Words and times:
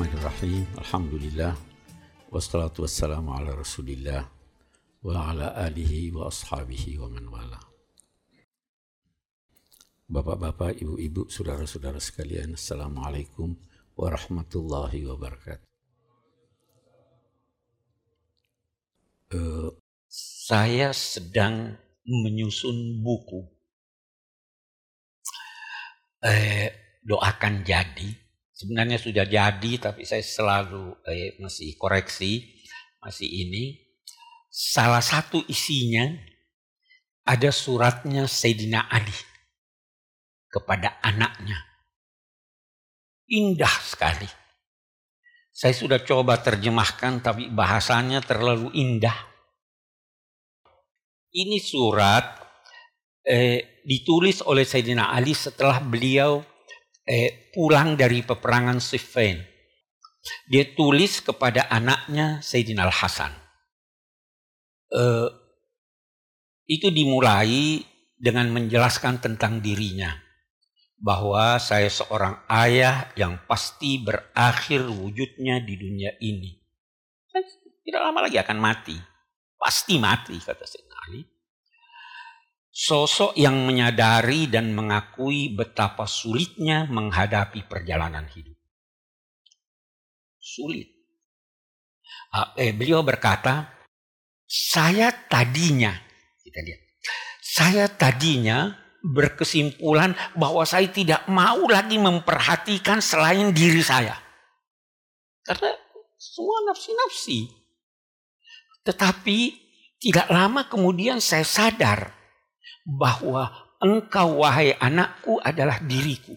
Bismillahirrahmanirrahim. 0.00 0.64
Alhamdulillah. 0.80 1.52
Wassalatu 2.32 2.88
wassalamu 2.88 3.36
ala 3.36 3.52
rasulillah. 3.52 4.24
Wa 5.04 5.28
ala 5.28 5.52
alihi 5.60 6.08
wa 6.08 6.24
ashabihi 6.24 6.96
wa 6.96 7.12
man 7.12 7.28
wala. 7.28 7.60
Bapak-bapak, 10.08 10.80
ibu-ibu, 10.80 11.28
saudara-saudara 11.28 12.00
sekalian. 12.00 12.56
Assalamualaikum 12.56 13.60
warahmatullahi 13.92 15.04
wabarakatuh. 15.04 15.68
Uh, 19.36 19.68
saya 20.08 20.96
sedang 20.96 21.76
menyusun 22.08 23.04
buku. 23.04 23.44
Eh, 26.24 26.72
doakan 27.04 27.68
jadi 27.68 28.19
sebenarnya 28.60 29.00
sudah 29.00 29.24
jadi 29.24 29.72
tapi 29.80 30.04
saya 30.04 30.20
selalu 30.20 30.92
eh, 31.08 31.40
masih 31.40 31.80
koreksi 31.80 32.60
masih 33.00 33.24
ini. 33.24 33.80
Salah 34.52 35.00
satu 35.00 35.40
isinya 35.48 36.04
ada 37.24 37.48
suratnya 37.48 38.28
Sayyidina 38.28 38.84
Ali 38.92 39.16
kepada 40.52 41.00
anaknya. 41.00 41.56
Indah 43.30 43.72
sekali. 43.80 44.28
Saya 45.54 45.72
sudah 45.72 46.02
coba 46.02 46.42
terjemahkan 46.42 47.22
tapi 47.24 47.48
bahasanya 47.48 48.20
terlalu 48.20 48.74
indah. 48.74 49.14
Ini 51.30 51.62
surat 51.62 52.26
eh, 53.22 53.80
ditulis 53.86 54.42
oleh 54.42 54.66
Sayyidina 54.66 55.14
Ali 55.14 55.30
setelah 55.30 55.78
beliau 55.78 56.42
eh, 57.10 57.50
pulang 57.50 57.98
dari 57.98 58.22
peperangan 58.22 58.78
Siffin. 58.78 59.42
Dia 60.46 60.62
tulis 60.78 61.18
kepada 61.18 61.66
anaknya 61.66 62.38
Sayyidina 62.38 62.86
Al-Hasan. 62.86 63.32
Eh, 64.94 65.28
itu 66.70 66.86
dimulai 66.94 67.82
dengan 68.14 68.54
menjelaskan 68.54 69.18
tentang 69.18 69.58
dirinya. 69.58 70.14
Bahwa 71.00 71.56
saya 71.56 71.88
seorang 71.88 72.44
ayah 72.52 73.08
yang 73.16 73.40
pasti 73.48 74.04
berakhir 74.04 74.84
wujudnya 74.86 75.64
di 75.64 75.74
dunia 75.80 76.12
ini. 76.20 76.60
Tidak 77.80 77.98
lama 77.98 78.28
lagi 78.28 78.36
akan 78.36 78.58
mati. 78.60 78.94
Pasti 79.56 79.96
mati 79.96 80.36
kata 80.36 80.62
Sayyidina 80.62 80.96
Ali. 81.08 81.24
Sosok 82.70 83.34
yang 83.34 83.66
menyadari 83.66 84.46
dan 84.46 84.70
mengakui 84.70 85.50
betapa 85.50 86.06
sulitnya 86.06 86.86
menghadapi 86.86 87.66
perjalanan 87.66 88.30
hidup. 88.30 88.54
Sulit. 90.38 90.86
Ah, 92.30 92.54
eh, 92.54 92.70
beliau 92.70 93.02
berkata, 93.02 93.74
saya 94.46 95.10
tadinya, 95.10 95.90
kita 96.46 96.62
lihat, 96.62 96.80
saya 97.42 97.90
tadinya 97.90 98.70
berkesimpulan 99.02 100.14
bahwa 100.38 100.62
saya 100.62 100.86
tidak 100.86 101.26
mau 101.26 101.66
lagi 101.66 101.98
memperhatikan 101.98 103.02
selain 103.02 103.50
diri 103.50 103.82
saya. 103.82 104.14
Karena 105.42 105.74
semua 106.14 106.70
nafsi-nafsi. 106.70 107.50
Tetapi 108.86 109.38
tidak 109.98 110.30
lama 110.30 110.70
kemudian 110.70 111.18
saya 111.18 111.44
sadar 111.44 112.19
bahwa 112.90 113.54
engkau 113.78 114.42
wahai 114.42 114.74
anakku 114.74 115.38
adalah 115.38 115.78
diriku. 115.78 116.34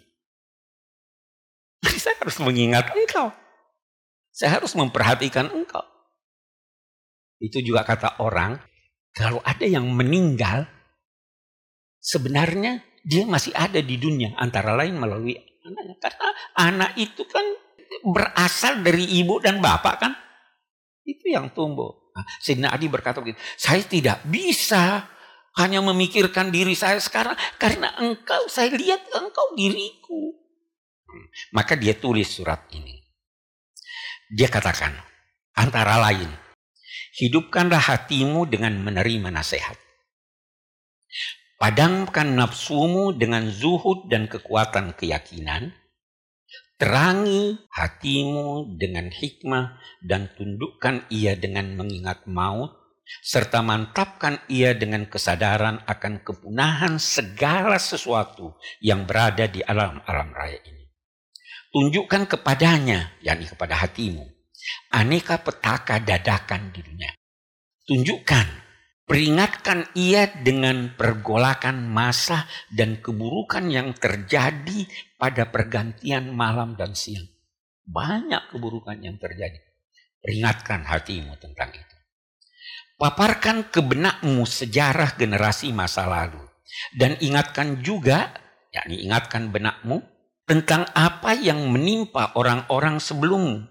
Jadi 1.84 1.98
saya 2.00 2.16
harus 2.22 2.38
mengingat 2.40 2.94
engkau. 2.94 3.34
Saya 4.34 4.62
harus 4.62 4.74
memperhatikan 4.78 5.50
engkau. 5.50 5.84
Itu 7.42 7.60
juga 7.60 7.84
kata 7.84 8.24
orang, 8.24 8.56
kalau 9.12 9.44
ada 9.44 9.68
yang 9.68 9.84
meninggal, 9.92 10.64
sebenarnya 12.00 12.82
dia 13.04 13.28
masih 13.28 13.52
ada 13.52 13.84
di 13.84 14.00
dunia. 14.00 14.32
Antara 14.40 14.80
lain 14.80 14.96
melalui 14.96 15.36
anaknya. 15.38 15.96
Karena 16.00 16.28
anak 16.56 16.92
itu 16.96 17.28
kan 17.28 17.44
berasal 18.08 18.80
dari 18.80 19.20
ibu 19.20 19.44
dan 19.44 19.60
bapak 19.60 19.96
kan. 20.00 20.14
Itu 21.04 21.28
yang 21.28 21.52
tumbuh. 21.52 21.92
Nah, 22.16 22.24
Sayyidina 22.40 22.72
Adi 22.72 22.88
berkata 22.88 23.20
begitu, 23.20 23.42
saya 23.60 23.84
tidak 23.84 24.24
bisa 24.24 25.04
hanya 25.58 25.86
memikirkan 25.86 26.50
diri 26.50 26.74
saya 26.74 26.98
sekarang 26.98 27.38
karena 27.62 27.94
engkau 28.02 28.50
saya 28.50 28.74
lihat 28.74 29.06
engkau 29.14 29.54
diriku. 29.54 30.34
Hmm. 31.06 31.26
Maka 31.54 31.78
dia 31.78 31.94
tulis 31.94 32.26
surat 32.26 32.66
ini. 32.74 32.98
Dia 34.34 34.50
katakan 34.50 34.98
antara 35.54 36.02
lain 36.02 36.30
hidupkanlah 37.14 37.78
hatimu 37.78 38.50
dengan 38.50 38.82
menerima 38.82 39.30
nasihat. 39.30 39.78
Padamkan 41.62 42.36
nafsumu 42.36 43.14
dengan 43.16 43.48
zuhud 43.48 44.10
dan 44.10 44.28
kekuatan 44.28 44.98
keyakinan. 44.98 45.72
Terangi 46.76 47.64
hatimu 47.72 48.76
dengan 48.76 49.08
hikmah 49.08 49.80
dan 50.04 50.28
tundukkan 50.36 51.08
ia 51.08 51.38
dengan 51.40 51.80
mengingat 51.80 52.28
maut 52.28 52.83
serta 53.24 53.64
mantapkan 53.64 54.42
ia 54.50 54.74
dengan 54.74 55.06
kesadaran 55.08 55.84
akan 55.86 56.24
kepunahan 56.24 56.98
segala 56.98 57.78
sesuatu 57.78 58.56
yang 58.80 59.08
berada 59.08 59.48
di 59.48 59.64
alam-alam 59.64 60.30
raya 60.34 60.60
ini. 60.64 60.84
Tunjukkan 61.74 62.30
kepadanya, 62.30 63.18
yakni 63.26 63.50
kepada 63.50 63.82
hatimu, 63.82 64.22
aneka 64.94 65.42
petaka 65.42 65.98
dadakan 65.98 66.70
di 66.70 66.86
dunia. 66.86 67.12
Tunjukkan, 67.84 68.48
peringatkan 69.10 69.90
ia 69.98 70.30
dengan 70.30 70.94
pergolakan 70.94 71.90
masa 71.90 72.46
dan 72.70 73.02
keburukan 73.02 73.68
yang 73.74 73.92
terjadi 73.98 74.86
pada 75.18 75.50
pergantian 75.50 76.30
malam 76.32 76.78
dan 76.78 76.94
siang. 76.94 77.26
Banyak 77.84 78.56
keburukan 78.56 78.96
yang 79.04 79.20
terjadi. 79.20 79.60
Peringatkan 80.24 80.88
hatimu 80.88 81.36
tentang 81.36 81.76
itu. 81.76 81.93
Paparkan 83.04 83.68
ke 83.68 83.84
benakmu 83.84 84.48
sejarah 84.48 85.20
generasi 85.20 85.76
masa 85.76 86.08
lalu. 86.08 86.40
Dan 86.96 87.20
ingatkan 87.20 87.84
juga, 87.84 88.32
yakni 88.72 89.04
ingatkan 89.04 89.52
benakmu, 89.52 90.00
tentang 90.48 90.88
apa 90.96 91.36
yang 91.36 91.68
menimpa 91.68 92.32
orang-orang 92.40 93.04
sebelummu. 93.04 93.68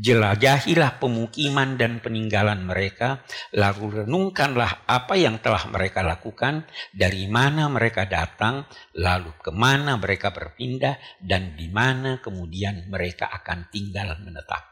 Jelajahilah 0.00 0.96
pemukiman 0.96 1.76
dan 1.76 2.00
peninggalan 2.00 2.64
mereka, 2.64 3.20
lalu 3.52 4.00
renungkanlah 4.00 4.88
apa 4.88 5.12
yang 5.12 5.44
telah 5.44 5.68
mereka 5.68 6.00
lakukan, 6.00 6.64
dari 6.96 7.28
mana 7.28 7.68
mereka 7.68 8.08
datang, 8.08 8.64
lalu 8.96 9.28
ke 9.44 9.52
mana 9.52 10.00
mereka 10.00 10.32
berpindah, 10.32 11.20
dan 11.20 11.52
di 11.52 11.68
mana 11.68 12.16
kemudian 12.24 12.88
mereka 12.88 13.28
akan 13.28 13.68
tinggal 13.68 14.16
menetap. 14.24 14.64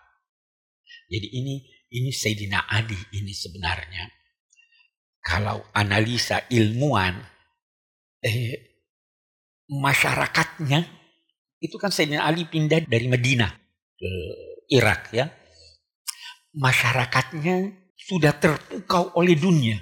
Jadi 1.12 1.28
ini 1.28 1.81
ini 1.92 2.10
Sayyidina 2.10 2.66
Ali 2.72 2.96
ini 3.12 3.36
sebenarnya. 3.36 4.08
Kalau 5.22 5.62
analisa 5.76 6.42
ilmuwan, 6.50 7.14
eh, 8.24 8.58
masyarakatnya 9.70 10.82
itu 11.62 11.76
kan 11.78 11.94
Sayyidina 11.94 12.26
Ali 12.26 12.48
pindah 12.48 12.82
dari 12.88 13.06
Madinah 13.06 13.52
ke 13.94 14.10
Irak 14.74 15.14
ya. 15.14 15.30
Masyarakatnya 16.58 17.70
sudah 17.94 18.34
terpukau 18.34 19.14
oleh 19.14 19.38
dunia. 19.38 19.78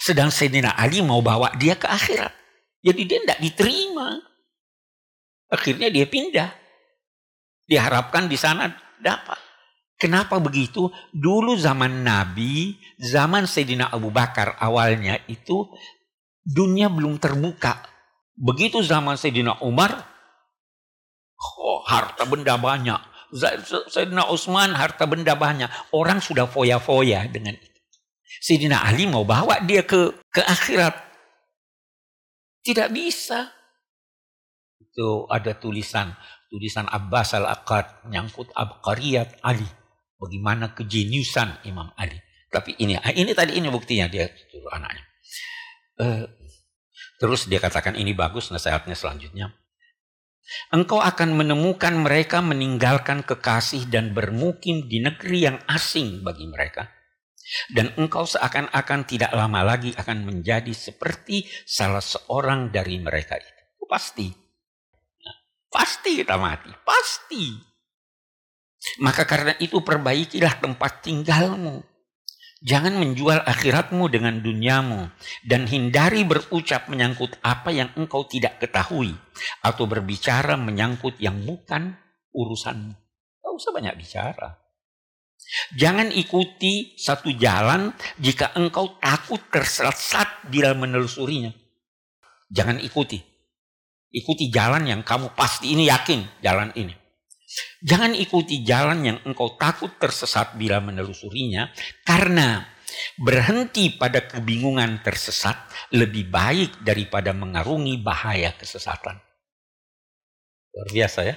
Sedang 0.00 0.32
Sayyidina 0.32 0.72
Ali 0.72 1.04
mau 1.04 1.20
bawa 1.20 1.52
dia 1.60 1.76
ke 1.76 1.84
akhirat. 1.84 2.32
Jadi 2.80 3.00
dia 3.04 3.18
tidak 3.20 3.40
diterima. 3.44 4.08
Akhirnya 5.52 5.92
dia 5.92 6.08
pindah. 6.08 6.48
Diharapkan 7.68 8.28
di 8.28 8.36
sana 8.40 8.72
dapat. 9.00 9.43
Kenapa 9.94 10.42
begitu? 10.42 10.90
Dulu 11.14 11.54
zaman 11.54 12.02
Nabi, 12.02 12.74
zaman 12.98 13.46
Sayyidina 13.46 13.94
Abu 13.94 14.10
Bakar 14.10 14.58
awalnya 14.58 15.22
itu 15.30 15.70
dunia 16.42 16.90
belum 16.90 17.22
terbuka. 17.22 17.78
Begitu 18.34 18.82
zaman 18.82 19.14
Sayyidina 19.14 19.62
Umar, 19.62 19.94
oh, 21.38 21.80
harta 21.86 22.26
benda 22.26 22.58
banyak. 22.58 22.98
Sayyidina 23.90 24.30
Utsman 24.30 24.74
harta 24.74 25.06
benda 25.06 25.38
banyak. 25.38 25.70
Orang 25.94 26.18
sudah 26.18 26.50
foya-foya 26.50 27.30
dengan 27.30 27.54
itu. 27.54 27.80
Sayyidina 28.42 28.82
Ali 28.82 29.06
mau 29.06 29.22
bawa 29.22 29.62
dia 29.62 29.86
ke 29.86 30.10
ke 30.28 30.42
akhirat. 30.42 30.94
Tidak 32.66 32.90
bisa. 32.90 33.46
Itu 34.82 35.30
ada 35.30 35.54
tulisan 35.54 36.14
tulisan 36.54 36.86
Abbas 36.86 37.34
al-Aqad 37.34 38.06
nyangkut 38.14 38.54
Abqariyat 38.54 39.42
Ali 39.42 39.66
Bagaimana 40.18 40.72
kejeniusan 40.72 41.66
Imam 41.66 41.90
Ali. 41.98 42.18
Tapi 42.48 42.78
ini, 42.78 42.94
ah, 42.94 43.10
ini 43.10 43.34
tadi 43.34 43.58
ini 43.58 43.66
buktinya 43.66 44.06
dia 44.06 44.30
suruh 44.30 44.70
anaknya. 44.70 45.04
Uh, 45.94 46.26
terus 47.18 47.50
dia 47.50 47.58
katakan 47.58 47.98
ini 47.98 48.14
bagus 48.14 48.54
nasihatnya 48.54 48.94
selanjutnya. 48.94 49.50
Engkau 50.70 51.00
akan 51.00 51.40
menemukan 51.40 51.96
mereka 51.96 52.44
meninggalkan 52.44 53.24
kekasih 53.24 53.88
dan 53.88 54.12
bermukim 54.12 54.86
di 54.86 55.00
negeri 55.00 55.50
yang 55.50 55.58
asing 55.66 56.20
bagi 56.20 56.46
mereka. 56.46 56.92
Dan 57.72 57.92
engkau 58.00 58.24
seakan-akan 58.24 59.04
tidak 59.04 59.32
lama 59.32 59.60
lagi 59.64 59.92
akan 59.92 60.24
menjadi 60.24 60.72
seperti 60.72 61.44
salah 61.64 62.00
seorang 62.00 62.72
dari 62.72 63.00
mereka 63.00 63.36
itu. 63.36 63.84
Pasti. 63.84 64.28
Pasti 65.68 66.22
kita 66.22 66.38
mati. 66.40 66.72
Pasti. 66.86 67.73
Maka 69.00 69.24
karena 69.24 69.56
itu 69.60 69.80
perbaikilah 69.80 70.60
tempat 70.60 71.04
tinggalmu. 71.04 71.82
Jangan 72.64 72.96
menjual 72.96 73.44
akhiratmu 73.44 74.08
dengan 74.08 74.40
duniamu 74.40 75.12
dan 75.44 75.68
hindari 75.68 76.24
berucap 76.24 76.88
menyangkut 76.88 77.36
apa 77.44 77.68
yang 77.68 77.92
engkau 77.92 78.24
tidak 78.24 78.56
ketahui 78.56 79.12
atau 79.60 79.84
berbicara 79.84 80.56
menyangkut 80.56 81.20
yang 81.20 81.44
bukan 81.44 81.92
urusanmu. 82.32 82.96
Gak 83.44 83.52
usah 83.52 83.68
banyak 83.68 83.94
bicara. 84.00 84.64
Jangan 85.76 86.08
ikuti 86.08 86.96
satu 86.96 87.36
jalan 87.36 87.92
jika 88.16 88.56
engkau 88.56 88.96
takut 88.96 89.44
tersesat 89.52 90.48
bila 90.48 90.72
menelusurinya. 90.72 91.52
Jangan 92.48 92.80
ikuti. 92.80 93.20
Ikuti 94.08 94.48
jalan 94.48 94.88
yang 94.88 95.04
kamu 95.04 95.36
pasti 95.36 95.76
ini 95.76 95.84
yakin 95.84 96.40
jalan 96.40 96.72
ini. 96.80 97.03
Jangan 97.84 98.16
ikuti 98.16 98.64
jalan 98.66 99.04
yang 99.04 99.18
engkau 99.22 99.54
takut 99.60 99.94
tersesat 100.00 100.58
bila 100.58 100.80
menelusurinya, 100.82 101.70
karena 102.02 102.64
berhenti 103.18 103.94
pada 103.94 104.26
kebingungan 104.26 105.02
tersesat 105.02 105.70
lebih 105.94 106.30
baik 106.30 106.82
daripada 106.82 107.34
mengarungi 107.34 107.98
bahaya 108.02 108.54
kesesatan. 108.54 109.18
Luar 110.74 110.88
biasa 110.90 111.20
ya. 111.22 111.36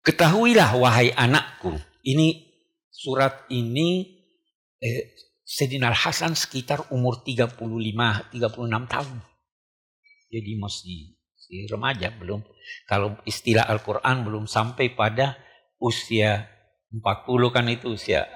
Ketahuilah 0.00 0.70
wahai 0.80 1.12
anakku, 1.12 1.76
ini 2.06 2.48
surat 2.88 3.44
ini 3.52 4.16
eh, 4.80 5.12
Sedinal 5.50 5.98
Hasan 5.98 6.38
sekitar 6.38 6.94
umur 6.94 7.26
35 7.26 7.58
36 7.58 8.38
tahun. 8.86 9.18
Jadi 10.30 10.52
masih 10.62 11.18
masih 11.18 11.58
remaja 11.66 12.08
belum 12.14 12.38
kalau 12.86 13.16
istilah 13.24 13.66
Al-Qur'an 13.66 14.22
belum 14.26 14.50
sampai 14.50 14.92
pada 14.92 15.38
usia 15.80 16.46
40 16.90 17.54
kan 17.54 17.66
itu 17.70 17.94
usia 17.94 18.26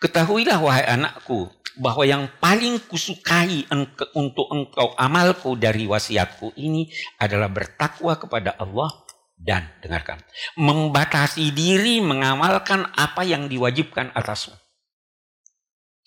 Ketahuilah 0.00 0.64
wahai 0.64 0.88
anakku 0.88 1.44
bahwa 1.76 2.08
yang 2.08 2.24
paling 2.40 2.80
kusukai 2.88 3.68
untuk 4.16 4.48
engkau 4.48 4.96
amalku 4.96 5.60
dari 5.60 5.84
wasiatku 5.84 6.56
ini 6.56 6.88
adalah 7.20 7.52
bertakwa 7.52 8.16
kepada 8.16 8.56
Allah 8.56 8.88
dan 9.36 9.68
dengarkan 9.84 10.20
membatasi 10.56 11.52
diri 11.52 12.00
mengamalkan 12.00 12.88
apa 12.96 13.28
yang 13.28 13.44
diwajibkan 13.48 14.08
atasmu. 14.16 14.56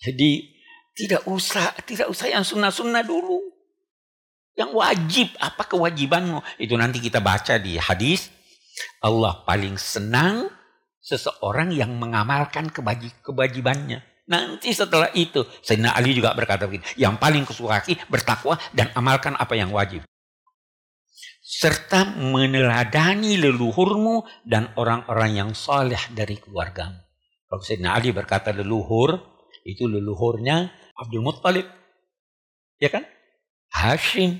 Jadi 0.02 0.42
tidak 0.98 1.22
usah 1.30 1.74
tidak 1.86 2.10
usah 2.10 2.34
yang 2.34 2.42
sunnah-sunnah 2.42 3.06
dulu. 3.06 3.53
Yang 4.54 4.70
wajib, 4.70 5.28
apa 5.42 5.62
kewajibanmu? 5.66 6.38
Itu 6.62 6.78
nanti 6.78 7.02
kita 7.02 7.18
baca 7.18 7.58
di 7.58 7.74
hadis. 7.74 8.30
Allah 9.02 9.42
paling 9.42 9.74
senang 9.78 10.46
seseorang 11.02 11.74
yang 11.74 11.94
mengamalkan 11.98 12.70
kewajibannya. 12.70 14.02
Nanti 14.24 14.72
setelah 14.72 15.12
itu, 15.12 15.44
Sayyidina 15.60 15.92
Ali 15.92 16.16
juga 16.16 16.32
berkata 16.32 16.64
begini, 16.64 16.86
yang 16.96 17.20
paling 17.20 17.44
kesukai 17.44 17.92
bertakwa 18.08 18.56
dan 18.72 18.88
amalkan 18.96 19.36
apa 19.36 19.52
yang 19.52 19.68
wajib. 19.68 20.00
Serta 21.44 22.16
meneladani 22.16 23.36
leluhurmu 23.36 24.24
dan 24.48 24.72
orang-orang 24.80 25.44
yang 25.44 25.50
soleh 25.52 26.00
dari 26.16 26.40
keluargamu. 26.40 26.96
Kalau 27.50 27.60
Sayyidina 27.60 27.92
Ali 27.92 28.16
berkata 28.16 28.50
leluhur, 28.56 29.20
itu 29.68 29.84
leluhurnya 29.84 30.72
Abdul 30.96 31.20
Muttalib. 31.20 31.68
Ya 32.80 32.88
kan? 32.88 33.04
Hashim. 33.74 34.38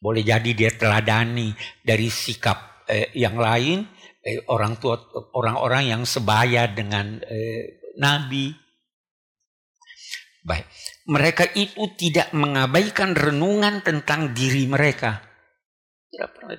Boleh 0.00 0.24
jadi 0.24 0.50
dia 0.52 0.72
teladani 0.72 1.52
dari 1.80 2.08
sikap 2.08 2.84
eh, 2.88 3.08
yang 3.16 3.36
lain, 3.40 3.88
eh, 4.20 4.40
orang 4.52 4.76
tua 4.76 5.00
orang-orang 5.36 5.92
yang 5.96 6.02
sebaya 6.04 6.68
dengan 6.68 7.20
eh, 7.24 7.80
Nabi. 7.96 8.52
Baik, 10.44 10.68
mereka 11.08 11.48
itu 11.56 11.88
tidak 11.96 12.32
mengabaikan 12.36 13.16
renungan 13.16 13.80
tentang 13.80 14.36
diri 14.36 14.68
mereka. 14.68 15.24
Tidak 16.12 16.30
pernah. 16.36 16.56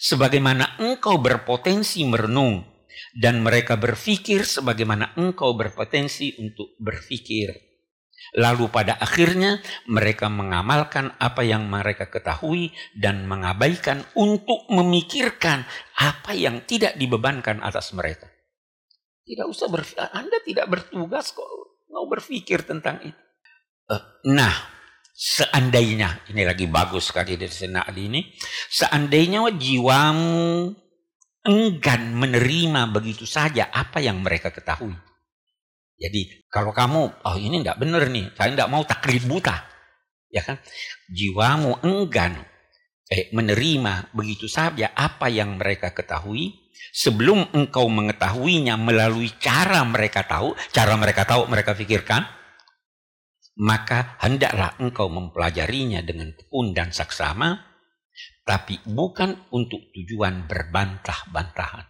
Sebagaimana 0.00 0.80
engkau 0.80 1.20
berpotensi 1.20 2.08
merenung 2.08 2.64
dan 3.12 3.44
mereka 3.44 3.76
berpikir 3.76 4.48
sebagaimana 4.48 5.12
engkau 5.20 5.52
berpotensi 5.52 6.40
untuk 6.40 6.72
berpikir. 6.80 7.73
Lalu 8.34 8.72
pada 8.72 8.96
akhirnya 8.96 9.60
mereka 9.86 10.32
mengamalkan 10.32 11.12
apa 11.20 11.44
yang 11.44 11.68
mereka 11.68 12.08
ketahui 12.08 12.72
dan 12.96 13.28
mengabaikan 13.28 14.02
untuk 14.16 14.64
memikirkan 14.72 15.68
apa 16.00 16.32
yang 16.32 16.64
tidak 16.64 16.96
dibebankan 16.96 17.60
atas 17.60 17.92
mereka. 17.92 18.26
Tidak 19.24 19.46
usah 19.46 19.68
berpikir, 19.68 20.08
Anda 20.10 20.40
tidak 20.42 20.66
bertugas 20.68 21.36
kok 21.36 21.48
mau 21.92 22.08
berpikir 22.10 22.66
tentang 22.66 23.00
itu. 23.04 23.22
Eh, 23.88 24.02
nah, 24.34 24.52
seandainya, 25.14 26.26
ini 26.32 26.42
lagi 26.42 26.66
bagus 26.66 27.12
sekali 27.12 27.38
dari 27.38 27.52
Sena 27.52 27.86
ini, 27.94 28.34
seandainya 28.68 29.46
jiwamu 29.54 30.74
enggan 31.44 32.02
menerima 32.16 32.88
begitu 32.88 33.28
saja 33.28 33.68
apa 33.68 34.00
yang 34.00 34.24
mereka 34.24 34.48
ketahui 34.48 34.96
jadi 35.94 36.46
kalau 36.50 36.74
kamu, 36.74 37.22
oh 37.22 37.36
ini 37.38 37.62
tidak 37.62 37.78
benar 37.78 38.10
nih, 38.10 38.26
saya 38.34 38.50
tidak 38.50 38.70
mau 38.70 38.82
taklid 38.82 39.24
buta. 39.30 39.62
Ya 40.30 40.42
kan? 40.42 40.58
Jiwamu 41.06 41.86
enggan 41.86 42.42
eh, 43.06 43.30
menerima 43.30 44.10
begitu 44.10 44.50
saja 44.50 44.90
apa 44.94 45.30
yang 45.30 45.58
mereka 45.58 45.94
ketahui. 45.94 46.62
Sebelum 46.94 47.50
engkau 47.54 47.90
mengetahuinya 47.90 48.78
melalui 48.78 49.30
cara 49.38 49.82
mereka 49.82 50.26
tahu, 50.26 50.54
cara 50.70 50.94
mereka 50.94 51.26
tahu, 51.26 51.46
mereka 51.50 51.74
pikirkan, 51.74 52.22
maka 53.58 54.14
hendaklah 54.22 54.78
engkau 54.78 55.10
mempelajarinya 55.10 56.02
dengan 56.06 56.34
tekun 56.34 56.70
dan 56.70 56.94
saksama, 56.94 57.62
tapi 58.46 58.78
bukan 58.86 59.50
untuk 59.50 59.90
tujuan 59.90 60.46
berbantah-bantahan. 60.46 61.86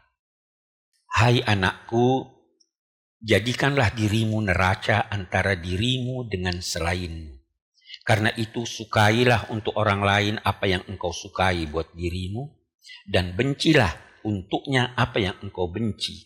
Hai 1.20 1.44
anakku, 1.44 2.33
Jadikanlah 3.24 3.96
dirimu 3.96 4.36
neraca 4.44 5.08
antara 5.08 5.56
dirimu 5.56 6.28
dengan 6.28 6.60
selainmu. 6.60 7.40
Karena 8.04 8.28
itu 8.36 8.68
sukailah 8.68 9.48
untuk 9.48 9.80
orang 9.80 10.04
lain 10.04 10.34
apa 10.44 10.68
yang 10.68 10.84
engkau 10.92 11.08
sukai 11.08 11.64
buat 11.64 11.88
dirimu. 11.96 12.52
Dan 13.08 13.32
bencilah 13.32 14.20
untuknya 14.28 14.92
apa 14.92 15.24
yang 15.24 15.40
engkau 15.40 15.72
benci. 15.72 16.20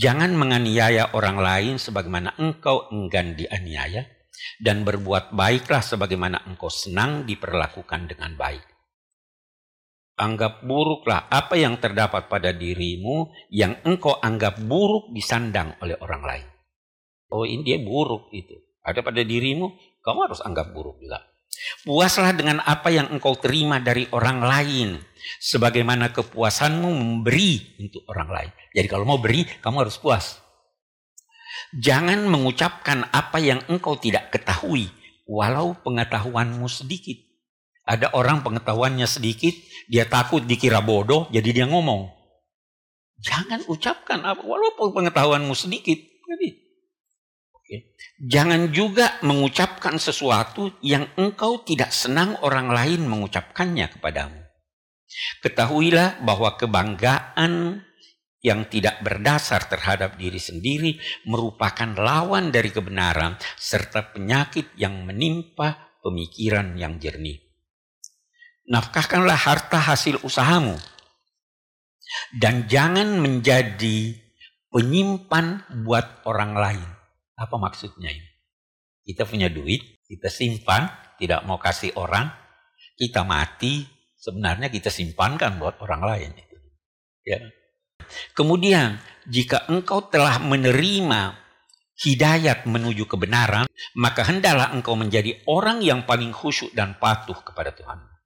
Jangan 0.00 0.32
menganiaya 0.32 1.12
orang 1.12 1.36
lain 1.36 1.74
sebagaimana 1.76 2.40
engkau 2.40 2.88
enggan 2.88 3.36
dianiaya. 3.36 4.08
Dan 4.56 4.88
berbuat 4.88 5.36
baiklah 5.36 5.84
sebagaimana 5.84 6.48
engkau 6.48 6.72
senang 6.72 7.28
diperlakukan 7.28 8.08
dengan 8.08 8.32
baik 8.32 8.77
anggap 10.18 10.66
buruklah 10.66 11.30
apa 11.30 11.54
yang 11.54 11.78
terdapat 11.78 12.26
pada 12.26 12.50
dirimu 12.50 13.30
yang 13.54 13.78
engkau 13.86 14.18
anggap 14.18 14.58
buruk 14.58 15.14
disandang 15.14 15.78
oleh 15.78 15.94
orang 16.02 16.22
lain. 16.26 16.46
Oh 17.30 17.46
ini 17.46 17.62
dia 17.62 17.78
buruk 17.78 18.34
itu. 18.34 18.58
Ada 18.82 19.04
pada 19.04 19.20
dirimu, 19.22 19.70
kamu 20.02 20.18
harus 20.26 20.40
anggap 20.42 20.74
buruk 20.74 20.98
juga. 20.98 21.22
Puaslah 21.84 22.32
dengan 22.32 22.64
apa 22.64 22.88
yang 22.88 23.12
engkau 23.12 23.36
terima 23.36 23.78
dari 23.82 24.08
orang 24.14 24.40
lain. 24.40 24.88
Sebagaimana 25.42 26.14
kepuasanmu 26.14 26.88
memberi 26.88 27.76
untuk 27.84 28.06
orang 28.08 28.28
lain. 28.32 28.50
Jadi 28.72 28.86
kalau 28.88 29.04
mau 29.04 29.20
beri, 29.20 29.44
kamu 29.60 29.84
harus 29.84 30.00
puas. 30.00 30.40
Jangan 31.76 32.24
mengucapkan 32.24 33.12
apa 33.12 33.36
yang 33.42 33.60
engkau 33.68 34.00
tidak 34.00 34.32
ketahui, 34.32 34.88
walau 35.28 35.76
pengetahuanmu 35.84 36.64
sedikit. 36.64 37.27
Ada 37.88 38.12
orang 38.12 38.44
pengetahuannya 38.44 39.08
sedikit, 39.08 39.56
dia 39.88 40.04
takut 40.04 40.44
dikira 40.44 40.84
bodoh, 40.84 41.24
jadi 41.32 41.64
dia 41.64 41.66
ngomong. 41.66 42.12
Jangan 43.24 43.64
ucapkan 43.64 44.20
apa, 44.28 44.44
walaupun 44.44 44.92
pengetahuanmu 44.92 45.56
sedikit. 45.56 45.96
Okay. 47.56 47.96
Jangan 48.20 48.68
juga 48.76 49.16
mengucapkan 49.24 49.96
sesuatu 49.96 50.76
yang 50.84 51.08
engkau 51.16 51.64
tidak 51.64 51.88
senang 51.96 52.36
orang 52.44 52.68
lain 52.68 53.08
mengucapkannya 53.08 53.88
kepadamu. 53.96 54.44
Ketahuilah 55.40 56.20
bahwa 56.20 56.60
kebanggaan 56.60 57.84
yang 58.44 58.68
tidak 58.70 59.02
berdasar 59.02 59.66
terhadap 59.66 60.14
diri 60.14 60.38
sendiri 60.38 61.00
merupakan 61.26 61.90
lawan 61.96 62.54
dari 62.54 62.70
kebenaran 62.70 63.34
serta 63.58 64.14
penyakit 64.14 64.76
yang 64.78 65.02
menimpa 65.08 65.98
pemikiran 66.04 66.78
yang 66.78 67.02
jernih. 67.02 67.47
Nafkahkanlah 68.68 69.34
harta 69.36 69.80
hasil 69.80 70.20
usahamu. 70.22 70.76
Dan 72.32 72.68
jangan 72.68 73.20
menjadi 73.20 74.16
penyimpan 74.72 75.64
buat 75.84 76.24
orang 76.24 76.52
lain. 76.56 76.88
Apa 77.36 77.56
maksudnya 77.56 78.12
ini? 78.12 78.28
Kita 79.04 79.24
punya 79.24 79.48
duit, 79.48 80.04
kita 80.04 80.28
simpan, 80.28 80.88
tidak 81.16 81.44
mau 81.48 81.56
kasih 81.56 81.96
orang, 81.96 82.28
kita 82.96 83.24
mati, 83.24 83.84
sebenarnya 84.20 84.68
kita 84.68 84.92
simpankan 84.92 85.56
buat 85.56 85.80
orang 85.80 86.02
lain. 86.04 86.30
Ya. 87.24 87.40
Kemudian, 88.32 89.00
jika 89.28 89.68
engkau 89.68 90.08
telah 90.08 90.40
menerima 90.40 91.36
hidayat 91.98 92.64
menuju 92.64 93.04
kebenaran, 93.04 93.68
maka 93.96 94.24
hendaklah 94.24 94.72
engkau 94.72 94.96
menjadi 94.96 95.44
orang 95.44 95.84
yang 95.84 96.08
paling 96.08 96.32
khusyuk 96.32 96.72
dan 96.72 96.96
patuh 96.96 97.36
kepada 97.44 97.72
Tuhan. 97.76 98.17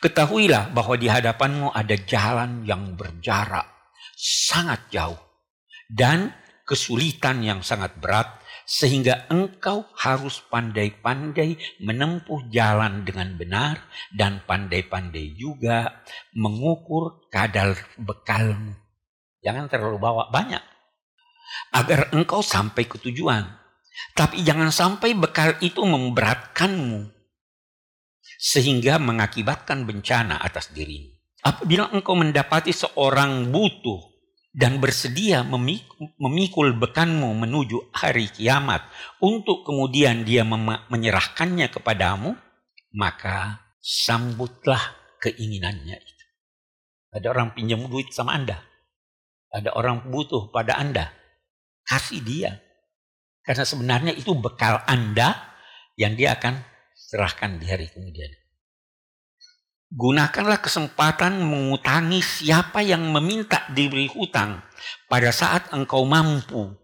Ketahuilah 0.00 0.72
bahwa 0.72 0.96
di 0.96 1.12
hadapanmu 1.12 1.76
ada 1.76 1.96
jalan 2.08 2.64
yang 2.64 2.96
berjarak 2.96 3.68
sangat 4.16 4.80
jauh 4.88 5.20
dan 5.92 6.32
kesulitan 6.64 7.44
yang 7.44 7.60
sangat 7.60 7.98
berat 8.00 8.40
sehingga 8.64 9.26
engkau 9.28 9.82
harus 9.98 10.38
pandai-pandai 10.46 11.58
menempuh 11.82 12.46
jalan 12.54 13.02
dengan 13.02 13.34
benar 13.34 13.82
dan 14.14 14.46
pandai-pandai 14.46 15.34
juga 15.34 16.06
mengukur 16.38 17.26
kadar 17.28 17.74
bekalmu. 17.98 18.78
Jangan 19.42 19.66
terlalu 19.66 19.98
bawa 19.98 20.30
banyak 20.30 20.62
agar 21.74 22.14
engkau 22.14 22.40
sampai 22.40 22.86
ke 22.86 23.02
tujuan. 23.02 23.42
Tapi 24.14 24.40
jangan 24.46 24.70
sampai 24.70 25.18
bekal 25.18 25.58
itu 25.60 25.82
memberatkanmu 25.82 27.19
sehingga 28.40 28.96
mengakibatkan 28.96 29.84
bencana 29.84 30.40
atas 30.40 30.72
dirimu. 30.72 31.12
Apabila 31.44 31.92
engkau 31.92 32.16
mendapati 32.16 32.72
seorang 32.72 33.52
butuh 33.52 34.00
dan 34.56 34.80
bersedia 34.80 35.44
memikul 35.44 36.72
bekanmu 36.80 37.36
menuju 37.36 37.92
hari 37.92 38.32
kiamat 38.32 38.80
untuk 39.20 39.68
kemudian 39.68 40.24
dia 40.24 40.44
menyerahkannya 40.88 41.68
kepadamu, 41.68 42.32
maka 42.96 43.60
sambutlah 43.80 44.96
keinginannya 45.20 46.00
itu. 46.00 46.24
Ada 47.12 47.26
orang 47.32 47.52
pinjam 47.52 47.84
duit 47.92 48.08
sama 48.12 48.36
Anda. 48.40 48.56
Ada 49.52 49.76
orang 49.76 50.08
butuh 50.08 50.48
pada 50.48 50.80
Anda. 50.80 51.12
Kasih 51.84 52.22
dia. 52.22 52.56
Karena 53.42 53.64
sebenarnya 53.66 54.12
itu 54.14 54.30
bekal 54.36 54.80
Anda 54.86 55.34
yang 55.98 56.14
dia 56.14 56.38
akan 56.38 56.69
serahkan 57.10 57.58
di 57.58 57.66
hari 57.66 57.90
kemudian. 57.90 58.30
Gunakanlah 59.90 60.62
kesempatan 60.62 61.42
mengutangi 61.42 62.22
siapa 62.22 62.78
yang 62.78 63.10
meminta 63.10 63.66
diberi 63.74 64.06
hutang 64.06 64.62
pada 65.10 65.34
saat 65.34 65.74
engkau 65.74 66.06
mampu. 66.06 66.78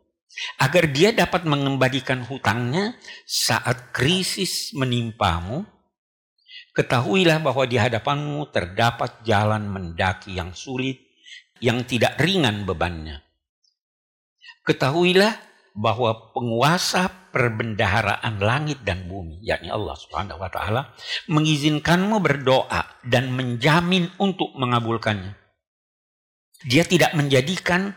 Agar 0.61 0.90
dia 0.92 1.14
dapat 1.16 1.49
mengembalikan 1.49 2.26
hutangnya 2.26 2.99
saat 3.25 3.95
krisis 3.95 4.75
menimpamu. 4.75 5.64
Ketahuilah 6.76 7.40
bahwa 7.40 7.64
di 7.64 7.80
hadapanmu 7.80 8.52
terdapat 8.52 9.25
jalan 9.25 9.64
mendaki 9.64 10.37
yang 10.37 10.52
sulit, 10.52 11.00
yang 11.62 11.88
tidak 11.88 12.21
ringan 12.21 12.68
bebannya. 12.68 13.25
Ketahuilah 14.66 15.33
bahwa 15.76 16.33
penguasa 16.33 17.28
perbendaharaan 17.30 18.40
langit 18.40 18.80
dan 18.80 19.04
bumi, 19.04 19.45
yakni 19.45 19.68
Allah 19.68 19.92
Subhanahu 19.92 20.40
wa 20.40 20.49
taala, 20.49 20.97
mengizinkanmu 21.28 22.16
berdoa 22.25 23.04
dan 23.04 23.28
menjamin 23.37 24.09
untuk 24.16 24.56
mengabulkannya. 24.56 25.37
Dia 26.64 26.88
tidak 26.88 27.12
menjadikan 27.12 27.92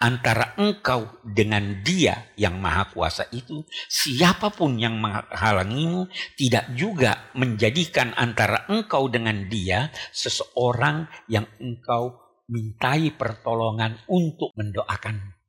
antara 0.00 0.56
engkau 0.56 1.20
dengan 1.20 1.84
dia 1.84 2.32
yang 2.40 2.56
maha 2.56 2.88
kuasa 2.88 3.28
itu, 3.36 3.68
siapa 3.84 4.48
pun 4.48 4.80
yang 4.80 4.96
menghalangimu 4.96 6.08
tidak 6.40 6.72
juga 6.72 7.28
menjadikan 7.36 8.16
antara 8.16 8.64
engkau 8.72 9.12
dengan 9.12 9.44
dia 9.52 9.92
seseorang 10.16 11.04
yang 11.28 11.44
engkau 11.60 12.16
mintai 12.48 13.12
pertolongan 13.12 14.00
untuk 14.08 14.56
mendoakanmu. 14.56 15.39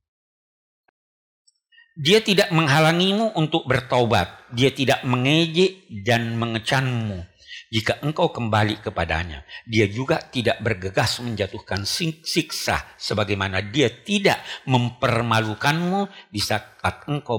Dia 2.01 2.17
tidak 2.25 2.49
menghalangimu 2.49 3.37
untuk 3.37 3.69
bertobat. 3.69 4.49
Dia 4.49 4.73
tidak 4.73 5.05
mengejek 5.05 5.85
dan 6.01 6.33
mengecanmu 6.33 7.29
jika 7.71 8.01
engkau 8.01 8.33
kembali 8.33 8.81
kepadanya. 8.81 9.45
Dia 9.69 9.85
juga 9.85 10.17
tidak 10.17 10.59
bergegas 10.59 11.23
menjatuhkan 11.23 11.85
siksa 11.85 12.97
sebagaimana 12.99 13.61
dia 13.61 13.87
tidak 14.01 14.41
mempermalukanmu 14.65 16.33
di 16.33 16.41
saat 16.41 16.81
engkau 17.07 17.37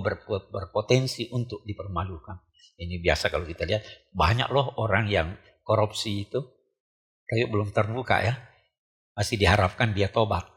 berpotensi 0.49 1.28
untuk 1.35 1.66
dipermalukan. 1.66 2.38
Ini 2.78 3.02
biasa 3.02 3.35
kalau 3.35 3.45
kita 3.45 3.66
lihat 3.69 3.83
banyak 4.14 4.49
loh 4.49 4.78
orang 4.78 5.11
yang 5.11 5.35
korupsi 5.66 6.25
itu 6.31 6.40
kayak 7.26 7.50
belum 7.50 7.75
terbuka 7.75 8.16
ya. 8.23 8.35
Masih 9.12 9.37
diharapkan 9.37 9.92
dia 9.92 10.09
tobat. 10.09 10.51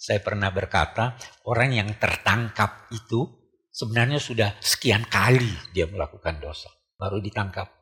Saya 0.00 0.24
pernah 0.24 0.48
berkata, 0.48 1.12
orang 1.44 1.76
yang 1.76 1.92
tertangkap 2.00 2.88
itu 2.88 3.28
sebenarnya 3.68 4.16
sudah 4.16 4.56
sekian 4.56 5.04
kali 5.04 5.52
dia 5.76 5.84
melakukan 5.92 6.40
dosa, 6.40 6.72
baru 6.96 7.20
ditangkap. 7.20 7.68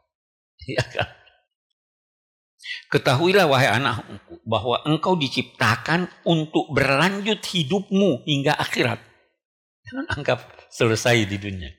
Ya 0.66 0.82
kan? 0.82 1.06
Ketahuilah 2.90 3.46
wahai 3.46 3.70
anakku 3.70 4.42
bahwa 4.42 4.82
engkau 4.82 5.14
diciptakan 5.14 6.10
untuk 6.26 6.66
berlanjut 6.74 7.38
hidupmu 7.38 8.26
hingga 8.26 8.58
akhirat. 8.58 8.98
Jangan 9.86 10.06
anggap 10.18 10.38
selesai 10.66 11.22
di 11.30 11.38
dunia. 11.38 11.70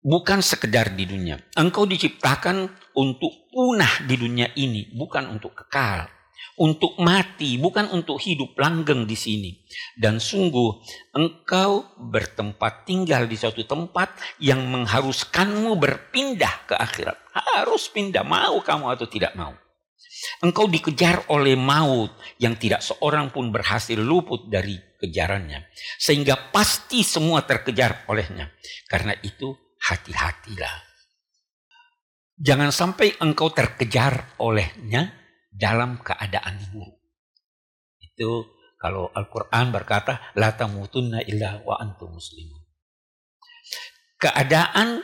Bukan 0.00 0.40
sekedar 0.40 0.96
di 0.96 1.04
dunia. 1.04 1.36
Engkau 1.60 1.84
diciptakan 1.84 2.72
untuk 2.96 3.52
punah 3.52 4.08
di 4.08 4.16
dunia 4.16 4.48
ini, 4.56 4.96
bukan 4.96 5.28
untuk 5.28 5.52
kekal 5.52 6.08
untuk 6.54 6.94
mati, 7.02 7.58
bukan 7.58 7.90
untuk 7.90 8.22
hidup 8.22 8.54
langgeng 8.54 9.06
di 9.06 9.18
sini. 9.18 9.50
Dan 9.98 10.22
sungguh 10.22 10.70
engkau 11.14 11.98
bertempat 11.98 12.86
tinggal 12.86 13.26
di 13.26 13.34
suatu 13.34 13.66
tempat 13.66 14.14
yang 14.38 14.62
mengharuskanmu 14.70 15.74
berpindah 15.74 16.70
ke 16.70 16.74
akhirat. 16.78 17.18
Harus 17.34 17.90
pindah, 17.90 18.22
mau 18.22 18.62
kamu 18.62 18.94
atau 18.94 19.06
tidak 19.10 19.34
mau. 19.34 19.54
Engkau 20.40 20.70
dikejar 20.70 21.28
oleh 21.34 21.58
maut 21.58 22.14
yang 22.38 22.54
tidak 22.56 22.80
seorang 22.80 23.34
pun 23.34 23.50
berhasil 23.50 23.98
luput 23.98 24.46
dari 24.46 24.78
kejarannya. 25.02 25.68
Sehingga 25.98 26.54
pasti 26.54 27.02
semua 27.02 27.42
terkejar 27.42 28.06
olehnya. 28.08 28.48
Karena 28.86 29.12
itu 29.20 29.52
hati-hatilah. 29.84 30.94
Jangan 32.34 32.70
sampai 32.74 33.14
engkau 33.22 33.54
terkejar 33.54 34.38
olehnya 34.42 35.23
dalam 35.54 36.02
keadaan 36.02 36.58
buruk. 36.74 36.98
Itu 38.02 38.50
kalau 38.84 39.08
Al-Quran 39.14 39.70
berkata, 39.70 40.34
La 40.34 40.52
tamutunna 40.52 41.22
illa 41.24 41.62
wa 41.62 41.78
antum 41.78 42.12
muslimun. 42.12 42.60
Keadaan 44.18 45.00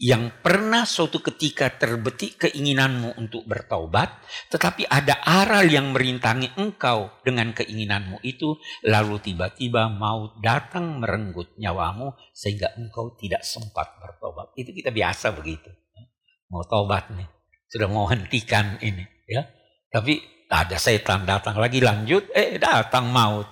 yang 0.00 0.40
pernah 0.40 0.88
suatu 0.88 1.20
ketika 1.20 1.68
terbetik 1.76 2.48
keinginanmu 2.48 3.20
untuk 3.20 3.44
bertaubat, 3.44 4.24
tetapi 4.48 4.88
ada 4.88 5.20
aral 5.20 5.68
yang 5.68 5.92
merintangi 5.92 6.56
engkau 6.56 7.20
dengan 7.20 7.52
keinginanmu 7.52 8.24
itu, 8.24 8.56
lalu 8.88 9.20
tiba-tiba 9.20 9.92
mau 9.92 10.32
datang 10.40 11.04
merenggut 11.04 11.52
nyawamu 11.60 12.16
sehingga 12.32 12.72
engkau 12.80 13.12
tidak 13.20 13.44
sempat 13.44 13.94
bertobat. 14.00 14.56
Itu 14.56 14.72
kita 14.72 14.88
biasa 14.88 15.36
begitu. 15.36 15.68
Mau 16.48 16.64
taubat 16.64 17.12
nih, 17.12 17.28
sudah 17.68 17.86
mau 17.86 18.08
hentikan 18.08 18.80
ini, 18.80 19.04
ya 19.28 19.59
tapi 19.90 20.22
ada 20.50 20.78
setan 20.78 21.26
datang 21.26 21.58
lagi 21.58 21.82
lanjut, 21.82 22.30
eh 22.30 22.58
datang 22.58 23.10
maut. 23.10 23.46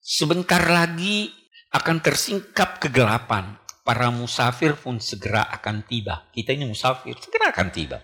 Sebentar 0.00 0.64
lagi 0.68 1.28
akan 1.72 2.00
tersingkap 2.00 2.80
kegelapan. 2.80 3.56
Para 3.88 4.12
musafir 4.12 4.76
pun 4.76 5.00
segera 5.00 5.48
akan 5.48 5.80
tiba. 5.88 6.28
Kita 6.28 6.52
ini 6.52 6.68
musafir, 6.68 7.16
segera 7.16 7.56
akan 7.56 7.68
tiba. 7.72 7.96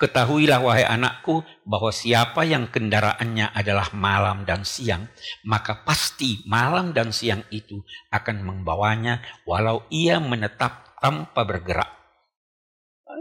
Ketahuilah 0.00 0.64
wahai 0.64 0.88
anakku 0.88 1.44
bahwa 1.64 1.92
siapa 1.92 2.48
yang 2.48 2.72
kendaraannya 2.72 3.52
adalah 3.52 3.92
malam 3.92 4.48
dan 4.48 4.64
siang, 4.64 5.12
maka 5.44 5.84
pasti 5.84 6.40
malam 6.48 6.96
dan 6.96 7.12
siang 7.12 7.44
itu 7.52 7.84
akan 8.12 8.44
membawanya 8.44 9.20
walau 9.44 9.84
ia 9.92 10.20
menetap 10.20 10.96
tanpa 11.00 11.44
bergerak 11.44 11.99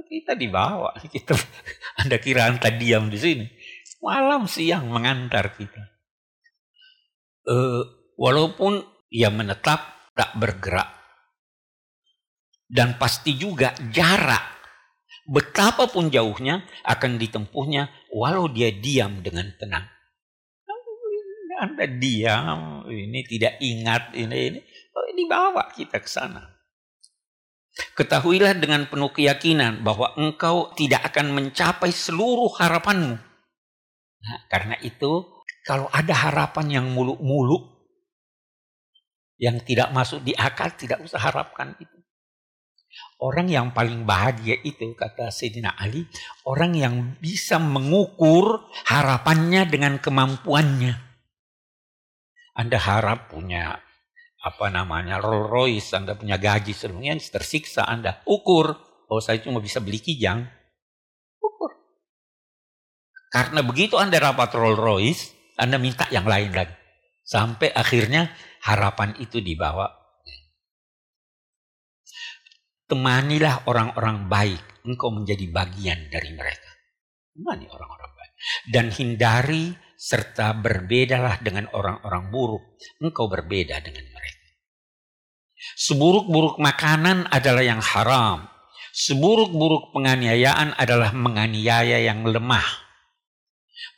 kita 0.09 0.33
dibawa. 0.33 0.97
Kita, 0.97 1.37
Anda 2.01 2.17
kira 2.17 2.49
anda 2.49 2.73
diam 2.73 3.13
di 3.13 3.21
sini. 3.21 3.45
Malam 4.01 4.49
siang 4.49 4.89
mengantar 4.89 5.53
kita. 5.53 5.83
Uh, 7.45 7.85
walaupun 8.17 8.81
ia 9.13 9.29
menetap 9.29 10.11
tak 10.17 10.33
bergerak. 10.35 10.97
Dan 12.69 12.97
pasti 13.01 13.33
juga 13.33 13.73
jarak 13.89 14.59
Betapapun 15.29 16.09
jauhnya 16.09 16.65
akan 16.89 17.21
ditempuhnya 17.21 17.93
walau 18.09 18.49
dia 18.49 18.73
diam 18.73 19.21
dengan 19.21 19.53
tenang. 19.61 19.85
Anda 21.59 21.85
diam, 21.85 22.87
ini 22.89 23.19
tidak 23.27 23.61
ingat, 23.61 24.15
ini, 24.15 24.37
ini, 24.47 24.59
oh, 24.95 25.05
ini 25.11 25.27
bawa 25.29 25.69
kita 25.75 25.99
ke 26.01 26.09
sana. 26.09 26.39
Ketahuilah 27.95 28.55
dengan 28.59 28.88
penuh 28.88 29.12
keyakinan 29.12 29.83
bahwa 29.83 30.15
engkau 30.19 30.71
tidak 30.75 31.12
akan 31.13 31.31
mencapai 31.36 31.91
seluruh 31.91 32.51
harapanmu. 32.59 33.15
Nah, 34.19 34.39
karena 34.51 34.75
itu, 34.83 35.43
kalau 35.63 35.88
ada 35.91 36.12
harapan 36.12 36.81
yang 36.81 36.86
muluk-muluk, 36.91 37.79
yang 39.39 39.63
tidak 39.63 39.95
masuk 39.95 40.19
di 40.24 40.36
akal, 40.36 40.71
tidak 40.75 41.00
usah 41.00 41.24
harapkan 41.24 41.75
itu. 41.79 41.95
Orang 43.19 43.48
yang 43.48 43.71
paling 43.71 44.03
bahagia 44.03 44.59
itu, 44.63 44.91
kata 44.95 45.31
Sayyidina 45.31 45.75
Ali, 45.79 46.07
orang 46.43 46.75
yang 46.75 46.95
bisa 47.19 47.59
mengukur 47.59 48.67
harapannya 48.88 49.67
dengan 49.67 50.00
kemampuannya. 50.00 50.95
Anda 52.59 52.75
harap 52.75 53.31
punya 53.31 53.79
apa 54.39 54.72
namanya 54.72 55.19
Rolls 55.19 55.51
Royce, 55.51 55.89
Anda 55.96 56.15
punya 56.15 56.39
gaji 56.39 56.72
sebelumnya 56.72 57.19
tersiksa 57.19 57.84
Anda. 57.84 58.24
Ukur, 58.24 58.75
oh 59.12 59.19
saya 59.19 59.43
cuma 59.43 59.60
bisa 59.60 59.84
beli 59.84 60.00
kijang. 60.00 60.48
Ukur. 61.43 61.75
Karena 63.31 63.60
begitu 63.63 64.00
Anda 64.00 64.19
rapat 64.19 64.55
Rolls 64.55 64.79
Royce, 64.79 65.24
Anda 65.60 65.75
minta 65.75 66.08
yang 66.12 66.24
lain 66.24 66.55
lagi. 66.55 66.75
Sampai 67.24 67.69
akhirnya 67.69 68.31
harapan 68.65 69.13
itu 69.22 69.38
dibawa 69.38 70.00
Temanilah 72.89 73.69
orang-orang 73.69 74.25
baik, 74.25 74.81
engkau 74.81 75.13
menjadi 75.13 75.46
bagian 75.53 76.10
dari 76.10 76.34
mereka. 76.34 76.74
Temani 77.38 77.69
orang-orang 77.69 78.12
baik. 78.17 78.34
Dan 78.65 78.89
hindari 78.89 79.69
serta 80.00 80.56
berbedalah 80.56 81.44
dengan 81.44 81.68
orang-orang 81.75 82.32
buruk, 82.32 82.63
engkau 83.03 83.27
berbeda 83.27 83.84
dengan 83.84 84.08
mereka. 84.08 84.48
Seburuk-buruk 85.75 86.56
makanan 86.63 87.27
adalah 87.27 87.60
yang 87.60 87.84
haram. 87.84 88.48
Seburuk-buruk 88.96 89.91
penganiayaan 89.91 90.79
adalah 90.79 91.12
menganiaya 91.12 92.00
yang 92.00 92.24
lemah. 92.24 92.63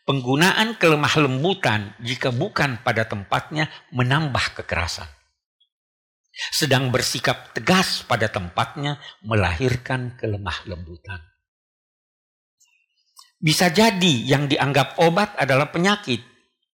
Penggunaan 0.10 0.82
kelemah 0.82 1.14
lembutan 1.22 1.94
jika 2.02 2.34
bukan 2.34 2.82
pada 2.82 3.06
tempatnya 3.06 3.70
menambah 3.94 4.58
kekerasan 4.58 5.06
sedang 6.52 6.90
bersikap 6.90 7.52
tegas 7.54 8.02
pada 8.08 8.32
tempatnya 8.32 8.98
melahirkan 9.22 10.16
kelemah 10.18 10.64
lembutan. 10.66 11.31
Bisa 13.42 13.74
jadi 13.74 14.22
yang 14.22 14.46
dianggap 14.46 15.02
obat 15.02 15.34
adalah 15.34 15.74
penyakit 15.74 16.22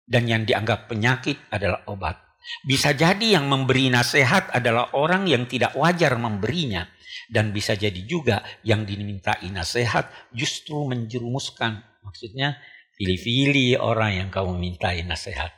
dan 0.04 0.28
yang 0.28 0.44
dianggap 0.44 0.92
penyakit 0.92 1.48
adalah 1.48 1.88
obat. 1.88 2.20
Bisa 2.64 2.92
jadi 2.92 3.40
yang 3.40 3.48
memberi 3.48 3.88
nasihat 3.88 4.52
adalah 4.52 4.92
orang 4.96 5.28
yang 5.32 5.48
tidak 5.48 5.76
wajar 5.80 6.20
memberinya 6.20 6.84
dan 7.32 7.52
bisa 7.52 7.76
jadi 7.76 8.04
juga 8.04 8.44
yang 8.64 8.84
dimintai 8.84 9.48
nasihat 9.52 10.12
justru 10.36 10.88
menjerumuskan. 10.88 11.84
Maksudnya 12.04 12.60
pilih-pilih 12.96 13.80
orang 13.80 14.24
yang 14.24 14.30
kamu 14.32 14.56
mintai 14.56 15.04
nasihat. 15.04 15.52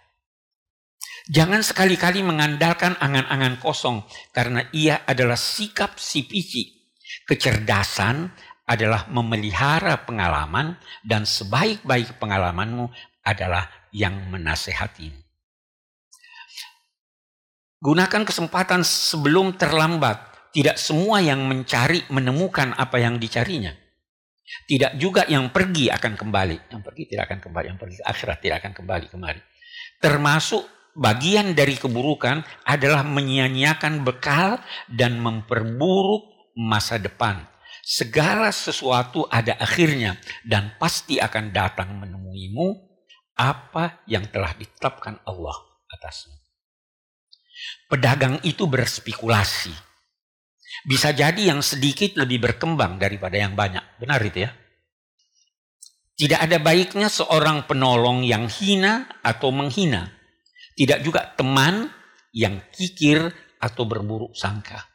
Jangan 1.29 1.61
sekali-kali 1.61 2.25
mengandalkan 2.25 2.97
angan-angan 2.97 3.61
kosong 3.61 4.01
karena 4.33 4.65
ia 4.73 5.05
adalah 5.05 5.37
sikap 5.37 6.01
si 6.01 6.25
pici. 6.25 6.77
Kecerdasan 7.25 8.33
adalah 8.69 9.09
memelihara 9.09 10.05
pengalaman 10.05 10.77
dan 11.01 11.25
sebaik-baik 11.25 12.21
pengalamanmu 12.21 12.93
adalah 13.25 13.65
yang 13.89 14.29
menasehatimu. 14.29 15.17
Gunakan 17.81 18.21
kesempatan 18.27 18.85
sebelum 18.85 19.57
terlambat. 19.57 20.29
Tidak 20.49 20.81
semua 20.81 21.21
yang 21.21 21.45
mencari 21.45 22.09
menemukan 22.09 22.73
apa 22.73 22.97
yang 22.97 23.21
dicarinya. 23.21 23.69
Tidak 24.65 24.97
juga 24.97 25.29
yang 25.29 25.53
pergi 25.53 25.93
akan 25.93 26.17
kembali. 26.17 26.73
Yang 26.73 26.81
pergi 26.81 27.03
tidak 27.05 27.23
akan 27.29 27.39
kembali. 27.39 27.65
Yang 27.69 27.79
pergi 27.79 27.97
akhirat 28.01 28.37
tidak 28.41 28.57
akan 28.65 28.73
kembali 28.73 29.05
kemari. 29.13 29.41
Termasuk 30.01 30.65
bagian 30.97 31.53
dari 31.53 31.77
keburukan 31.77 32.41
adalah 32.65 33.05
menyia-nyiakan 33.05 34.01
bekal 34.01 34.57
dan 34.89 35.21
memperburuk 35.21 36.53
masa 36.57 36.97
depan. 36.97 37.45
Segala 37.89 38.53
sesuatu 38.53 39.25
ada 39.25 39.57
akhirnya 39.57 40.21
dan 40.45 40.77
pasti 40.77 41.17
akan 41.17 41.49
datang 41.49 41.97
menemuimu 41.97 42.67
apa 43.33 44.05
yang 44.05 44.29
telah 44.29 44.53
ditetapkan 44.53 45.25
Allah 45.25 45.57
atasmu. 45.97 46.37
Pedagang 47.89 48.37
itu 48.45 48.69
berspekulasi. 48.69 49.73
Bisa 50.85 51.09
jadi 51.17 51.49
yang 51.49 51.65
sedikit 51.65 52.13
lebih 52.13 52.45
berkembang 52.45 53.01
daripada 53.01 53.41
yang 53.41 53.57
banyak. 53.57 53.81
Benar 53.97 54.21
itu 54.21 54.45
ya? 54.45 54.53
Tidak 56.13 56.39
ada 56.45 56.61
baiknya 56.61 57.09
seorang 57.09 57.65
penolong 57.65 58.21
yang 58.21 58.45
hina 58.45 59.09
atau 59.25 59.49
menghina 59.49 60.19
tidak 60.79 61.03
juga 61.03 61.27
teman 61.35 61.91
yang 62.31 62.63
kikir 62.71 63.19
atau 63.59 63.83
berburuk 63.83 64.31
sangka. 64.31 64.87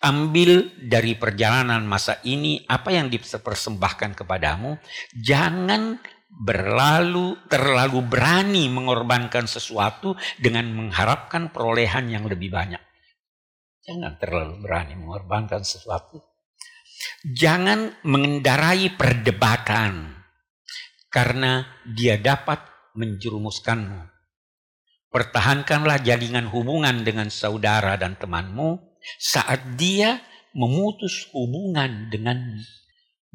Ambil 0.00 0.72
dari 0.80 1.16
perjalanan 1.16 1.84
masa 1.84 2.20
ini 2.24 2.64
apa 2.64 2.92
yang 2.92 3.12
dipersembahkan 3.12 4.16
kepadamu. 4.16 4.80
Jangan 5.12 6.00
berlalu 6.26 7.36
terlalu 7.48 8.00
berani 8.04 8.68
mengorbankan 8.68 9.48
sesuatu 9.48 10.16
dengan 10.36 10.68
mengharapkan 10.72 11.52
perolehan 11.52 12.08
yang 12.08 12.24
lebih 12.28 12.52
banyak. 12.52 12.80
Jangan 13.86 14.18
terlalu 14.18 14.64
berani 14.64 14.94
mengorbankan 14.98 15.62
sesuatu. 15.62 16.20
Jangan 17.22 18.02
mengendarai 18.02 18.96
perdebatan 18.96 20.16
karena 21.12 21.64
dia 21.84 22.18
dapat 22.18 22.64
menjerumuskanmu 22.96 24.16
Pertahankanlah 25.16 26.04
jaringan 26.04 26.44
hubungan 26.52 27.00
dengan 27.00 27.32
saudara 27.32 27.96
dan 27.96 28.20
temanmu 28.20 28.95
saat 29.18 29.78
dia 29.78 30.20
memutus 30.56 31.28
hubungan 31.32 32.08
denganmu. 32.08 32.64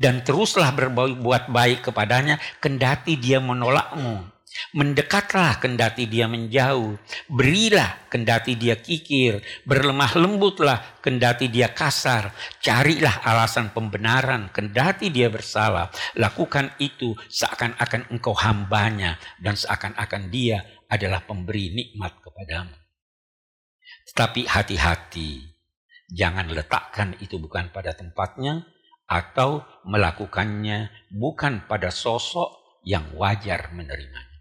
Dan 0.01 0.25
teruslah 0.25 0.73
berbuat 0.73 1.53
baik 1.53 1.93
kepadanya 1.93 2.41
kendati 2.57 3.21
dia 3.21 3.37
menolakmu. 3.37 4.33
Mendekatlah 4.75 5.63
kendati 5.63 6.09
dia 6.11 6.27
menjauh. 6.27 6.97
Berilah 7.29 8.09
kendati 8.11 8.57
dia 8.59 8.75
kikir. 8.75 9.39
Berlemah 9.63 10.11
lembutlah 10.17 10.99
kendati 10.99 11.47
dia 11.47 11.71
kasar. 11.71 12.35
Carilah 12.59 13.23
alasan 13.23 13.71
pembenaran 13.71 14.51
kendati 14.51 15.07
dia 15.07 15.31
bersalah. 15.31 15.87
Lakukan 16.19 16.75
itu 16.83 17.15
seakan-akan 17.31 18.11
engkau 18.11 18.35
hambanya. 18.35 19.15
Dan 19.39 19.55
seakan-akan 19.55 20.27
dia 20.27 20.59
adalah 20.91 21.23
pemberi 21.23 21.71
nikmat 21.71 22.19
kepadamu. 22.19 22.75
Tetapi 24.11 24.49
hati-hati, 24.49 25.50
jangan 26.11 26.51
letakkan 26.51 27.15
itu 27.23 27.39
bukan 27.39 27.71
pada 27.71 27.95
tempatnya 27.95 28.67
atau 29.07 29.63
melakukannya 29.87 30.91
bukan 31.11 31.65
pada 31.65 31.91
sosok 31.91 32.79
yang 32.83 33.15
wajar 33.15 33.71
menerimanya. 33.71 34.31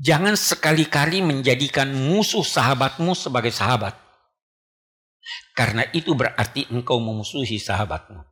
Jangan 0.00 0.32
sekali-kali 0.32 1.20
menjadikan 1.20 1.92
musuh 1.92 2.40
sahabatmu 2.40 3.12
sebagai 3.12 3.52
sahabat. 3.52 3.92
Karena 5.52 5.84
itu 5.92 6.16
berarti 6.16 6.64
engkau 6.72 6.96
memusuhi 6.96 7.60
sahabatmu. 7.60 8.24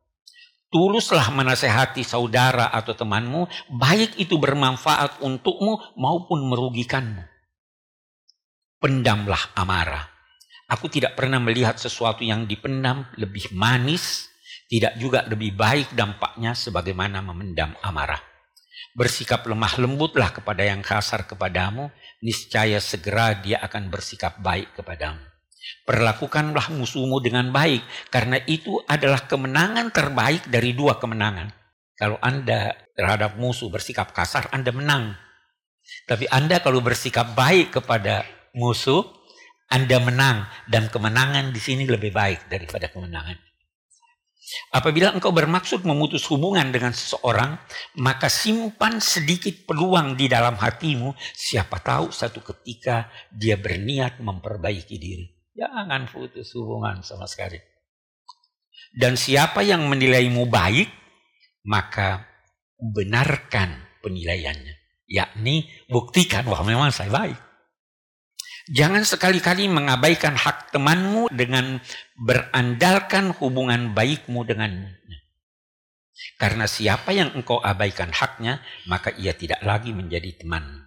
Tuluslah 0.69 1.29
menasehati 1.29 2.01
saudara 2.01 2.73
atau 2.73 2.97
temanmu, 2.97 3.45
baik 3.69 4.17
itu 4.17 4.37
bermanfaat 4.41 5.21
untukmu 5.21 5.77
maupun 5.93 6.45
merugikanmu. 6.45 7.21
Pendamlah 8.81 9.53
amarah. 9.53 10.08
Aku 10.69 10.85
tidak 10.85 11.17
pernah 11.17 11.41
melihat 11.41 11.81
sesuatu 11.81 12.21
yang 12.21 12.45
dipendam 12.45 13.09
lebih 13.17 13.49
manis, 13.57 14.29
tidak 14.69 15.01
juga 15.01 15.25
lebih 15.25 15.57
baik 15.57 15.97
dampaknya 15.97 16.53
sebagaimana 16.53 17.25
memendam 17.25 17.73
amarah. 17.81 18.21
Bersikap 18.93 19.49
lemah 19.49 19.81
lembutlah 19.81 20.29
kepada 20.29 20.61
yang 20.61 20.85
kasar 20.85 21.25
kepadamu, 21.25 21.89
niscaya 22.21 22.77
segera 22.77 23.33
dia 23.33 23.57
akan 23.65 23.89
bersikap 23.89 24.37
baik 24.45 24.77
kepadamu. 24.77 25.25
Perlakukanlah 25.89 26.69
musuhmu 26.69 27.17
dengan 27.17 27.49
baik, 27.49 27.81
karena 28.13 28.37
itu 28.45 28.77
adalah 28.85 29.25
kemenangan 29.25 29.89
terbaik 29.89 30.45
dari 30.53 30.77
dua 30.77 31.01
kemenangan. 31.01 31.49
Kalau 31.97 32.21
Anda 32.21 32.77
terhadap 32.93 33.41
musuh 33.41 33.67
bersikap 33.73 34.13
kasar, 34.13 34.47
Anda 34.53 34.69
menang. 34.71 35.17
Tapi 36.05 36.29
Anda 36.29 36.61
kalau 36.61 36.79
bersikap 36.79 37.33
baik 37.33 37.81
kepada 37.81 38.23
musuh, 38.53 39.18
Anda 39.69 39.97
menang. 40.01 40.49
Dan 40.65 40.89
kemenangan 40.89 41.53
di 41.53 41.61
sini 41.61 41.85
lebih 41.85 42.13
baik 42.13 42.49
daripada 42.49 42.89
kemenangan. 42.89 43.49
Apabila 44.73 45.13
engkau 45.13 45.29
bermaksud 45.29 45.85
memutus 45.85 46.25
hubungan 46.29 46.73
dengan 46.73 46.89
seseorang, 46.89 47.57
maka 48.01 48.33
simpan 48.33 48.97
sedikit 48.97 49.69
peluang 49.69 50.17
di 50.17 50.25
dalam 50.25 50.57
hatimu. 50.57 51.13
Siapa 51.37 51.77
tahu 51.81 52.09
satu 52.09 52.41
ketika 52.41 53.13
dia 53.29 53.61
berniat 53.61 54.17
memperbaiki 54.17 54.95
diri. 54.97 55.25
Jangan 55.53 56.09
putus 56.09 56.49
hubungan 56.57 57.05
sama 57.05 57.29
sekali. 57.29 57.61
Dan 58.89 59.13
siapa 59.13 59.61
yang 59.61 59.85
menilaimu 59.85 60.49
baik, 60.49 60.89
maka 61.69 62.25
benarkan 62.79 64.01
penilaiannya. 64.01 65.05
Yakni 65.09 65.65
buktikan 65.89 66.45
wah 66.49 66.61
memang 66.65 66.89
saya 66.89 67.09
baik. 67.13 67.48
Jangan 68.69 69.01
sekali-kali 69.01 69.65
mengabaikan 69.65 70.37
hak 70.37 70.69
temanmu 70.69 71.33
dengan 71.33 71.81
berandalkan 72.13 73.33
hubungan 73.33 73.97
baikmu 73.97 74.45
dengannya. 74.45 74.93
Karena 76.37 76.69
siapa 76.69 77.09
yang 77.09 77.33
engkau 77.33 77.57
abaikan 77.57 78.13
haknya, 78.13 78.61
maka 78.85 79.09
ia 79.17 79.33
tidak 79.33 79.65
lagi 79.65 79.89
menjadi 79.89 80.37
teman. 80.37 80.85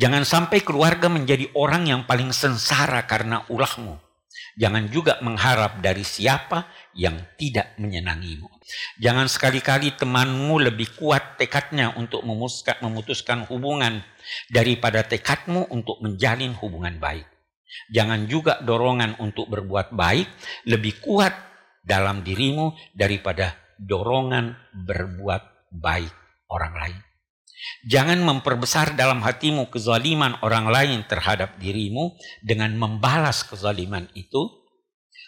Jangan 0.00 0.24
sampai 0.24 0.64
keluarga 0.64 1.12
menjadi 1.12 1.52
orang 1.52 1.84
yang 1.84 2.02
paling 2.08 2.32
sengsara 2.32 3.04
karena 3.04 3.44
ulahmu. 3.52 4.00
Jangan 4.56 4.88
juga 4.88 5.20
mengharap 5.20 5.84
dari 5.84 6.00
siapa 6.00 6.64
yang 6.96 7.20
tidak 7.36 7.76
menyenangimu. 7.76 8.55
Jangan 8.98 9.30
sekali-kali 9.30 9.94
temanmu 9.94 10.58
lebih 10.58 10.98
kuat 10.98 11.38
tekadnya 11.38 11.94
untuk 11.94 12.26
memutuskan 12.26 13.46
hubungan 13.46 14.02
daripada 14.50 15.06
tekadmu 15.06 15.70
untuk 15.70 16.02
menjalin 16.02 16.50
hubungan 16.58 16.98
baik. 16.98 17.26
Jangan 17.92 18.26
juga 18.26 18.58
dorongan 18.64 19.20
untuk 19.22 19.46
berbuat 19.46 19.94
baik 19.94 20.26
lebih 20.66 20.98
kuat 20.98 21.34
dalam 21.86 22.26
dirimu 22.26 22.74
daripada 22.90 23.54
dorongan 23.78 24.56
berbuat 24.74 25.70
baik 25.70 26.14
orang 26.50 26.74
lain. 26.74 27.00
Jangan 27.86 28.18
memperbesar 28.22 28.94
dalam 28.98 29.22
hatimu 29.22 29.70
kezaliman 29.70 30.38
orang 30.42 30.70
lain 30.70 31.00
terhadap 31.06 31.58
dirimu 31.58 32.14
dengan 32.42 32.74
membalas 32.74 33.46
kezaliman 33.46 34.10
itu. 34.14 34.50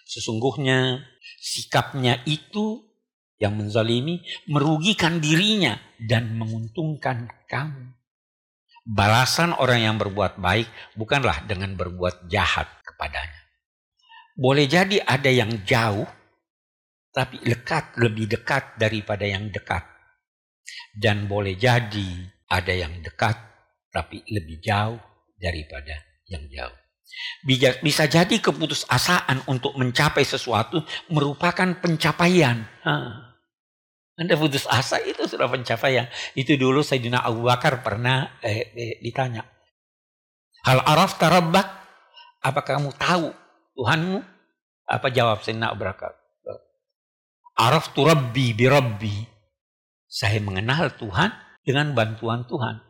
Sesungguhnya 0.09 1.05
sikapnya 1.38 2.24
itu 2.24 2.88
yang 3.38 3.55
menzalimi 3.55 4.22
merugikan 4.51 5.22
dirinya 5.22 5.79
dan 5.98 6.35
menguntungkan 6.35 7.31
kamu. 7.46 7.94
Balasan 8.88 9.55
orang 9.55 9.81
yang 9.85 9.96
berbuat 10.01 10.42
baik 10.42 10.68
bukanlah 10.98 11.46
dengan 11.46 11.77
berbuat 11.79 12.27
jahat 12.27 12.66
kepadanya. 12.83 13.42
Boleh 14.38 14.70
jadi 14.70 15.03
ada 15.03 15.31
yang 15.31 15.66
jauh, 15.66 16.07
tapi 17.11 17.42
dekat, 17.42 17.98
lebih 17.98 18.31
dekat 18.31 18.79
daripada 18.79 19.27
yang 19.27 19.51
dekat. 19.51 19.83
Dan 20.94 21.27
boleh 21.27 21.59
jadi 21.59 22.27
ada 22.48 22.72
yang 22.72 23.03
dekat, 23.03 23.37
tapi 23.92 24.24
lebih 24.31 24.62
jauh 24.62 24.98
daripada 25.37 25.94
yang 26.31 26.48
jauh. 26.48 26.79
Bisa 27.83 28.07
jadi 28.07 28.40
keputusasaan 28.40 29.48
untuk 29.51 29.74
mencapai 29.77 30.22
sesuatu 30.22 30.81
merupakan 31.12 31.77
pencapaian. 31.83 32.62
Anda 34.19 34.35
putus 34.35 34.67
asa 34.67 34.99
itu 34.99 35.31
sudah 35.31 35.47
pencapaian. 35.47 36.11
Itu 36.35 36.59
dulu 36.59 36.83
Sayyidina 36.83 37.23
Abu 37.23 37.47
Bakar 37.47 37.87
pernah 37.87 38.35
eh, 38.43 38.75
eh, 38.75 38.99
ditanya. 38.99 39.47
Hal 40.67 40.83
araf 40.83 41.23
tarabbak, 41.23 41.67
apa 42.43 42.61
kamu 42.67 42.91
tahu 42.99 43.31
Tuhanmu? 43.79 44.19
Apa 44.91 45.15
jawab 45.15 45.47
Sayyidina 45.47 45.71
Abu 45.71 45.87
Bakar? 45.87 46.19
Araf 47.59 47.95
tu 47.95 48.03
rabbi 48.03 48.59
bi 48.59 48.67
rabbi. 48.67 49.17
Saya 50.11 50.43
mengenal 50.43 50.99
Tuhan 50.99 51.31
dengan 51.63 51.95
bantuan 51.95 52.43
Tuhan. 52.43 52.83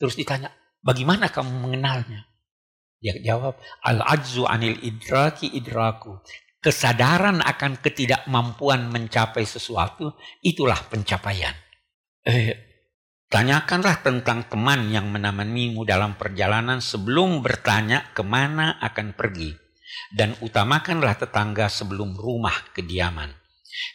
Terus 0.00 0.16
ditanya, 0.16 0.52
bagaimana 0.80 1.28
kamu 1.28 1.68
mengenalnya? 1.68 2.24
Dia 3.02 3.18
jawab, 3.18 3.58
al-ajzu 3.82 4.46
anil 4.46 4.78
idraki 4.80 5.52
idraku 5.52 6.16
kesadaran 6.62 7.42
akan 7.42 7.82
ketidakmampuan 7.82 8.86
mencapai 8.86 9.42
sesuatu, 9.42 10.14
itulah 10.40 10.78
pencapaian. 10.86 11.52
Eh, 12.22 12.54
tanyakanlah 13.26 14.06
tentang 14.06 14.46
teman 14.46 14.86
yang 14.94 15.10
menemanimu 15.10 15.82
dalam 15.82 16.14
perjalanan 16.14 16.78
sebelum 16.78 17.42
bertanya 17.42 18.14
ke 18.14 18.22
mana 18.22 18.78
akan 18.78 19.18
pergi. 19.18 19.58
Dan 20.08 20.38
utamakanlah 20.40 21.20
tetangga 21.20 21.68
sebelum 21.68 22.16
rumah 22.16 22.72
kediaman. 22.72 23.28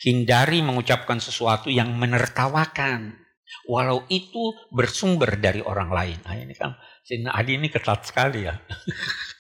Hindari 0.04 0.62
mengucapkan 0.62 1.18
sesuatu 1.18 1.72
yang 1.74 1.96
menertawakan. 1.96 3.18
Walau 3.66 4.04
itu 4.12 4.54
bersumber 4.70 5.40
dari 5.40 5.64
orang 5.64 5.90
lain. 5.90 6.18
Nah, 6.28 6.36
ini 6.36 6.54
kan 6.54 6.76
Sina 7.08 7.32
Adi 7.32 7.56
ini 7.56 7.72
ketat 7.72 8.04
sekali 8.04 8.44
ya. 8.44 8.60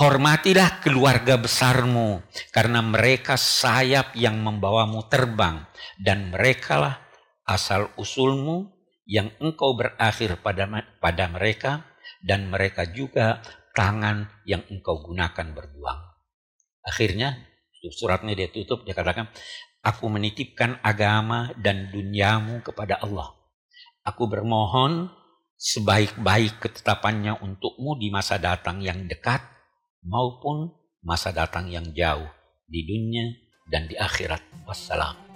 Hormatilah 0.00 0.80
keluarga 0.80 1.36
besarmu, 1.36 2.24
karena 2.56 2.80
mereka 2.80 3.36
sayap 3.36 4.16
yang 4.16 4.40
membawamu 4.40 5.04
terbang, 5.12 5.68
dan 6.00 6.32
merekalah 6.32 7.04
asal 7.44 7.92
usulmu 8.00 8.72
yang 9.04 9.28
engkau 9.44 9.76
berakhir 9.76 10.40
pada, 10.40 10.64
pada 11.04 11.28
mereka, 11.28 11.84
dan 12.24 12.48
mereka 12.48 12.88
juga 12.88 13.44
tangan 13.76 14.24
yang 14.48 14.64
engkau 14.72 15.04
gunakan 15.04 15.52
berjuang. 15.52 16.00
Akhirnya, 16.80 17.36
suratnya 17.92 18.32
dia 18.32 18.48
tutup, 18.48 18.88
dia 18.88 18.96
katakan, 18.96 19.28
Aku 19.84 20.08
menitipkan 20.08 20.80
agama 20.80 21.52
dan 21.60 21.92
duniamu 21.92 22.64
kepada 22.64 23.04
Allah. 23.04 23.36
Aku 24.08 24.32
bermohon 24.32 25.12
sebaik-baik 25.60 26.56
ketetapannya 26.56 27.36
untukmu 27.44 28.00
di 28.00 28.08
masa 28.08 28.40
datang 28.40 28.80
yang 28.80 29.04
dekat, 29.04 29.59
maupun 30.04 30.72
masa 31.00 31.32
datang 31.32 31.68
yang 31.68 31.88
jauh 31.96 32.28
di 32.68 32.84
dunia 32.84 33.26
dan 33.70 33.86
di 33.86 33.96
akhirat. 33.96 34.42
Wassalam. 34.68 35.29